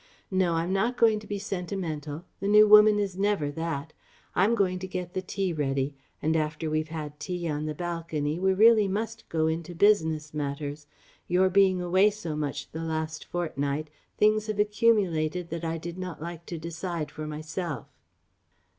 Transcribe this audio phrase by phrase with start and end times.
[0.31, 3.93] No, I'm not going to be sentimental the New Woman is never that.
[4.33, 5.93] I'm going to get the tea ready;
[6.23, 10.87] and after we've had tea on the balcony we really must go into business matters.
[11.27, 16.19] Your being away so much the last fortnight, things have accumulated that I did not
[16.19, 17.85] like to decide for myself..."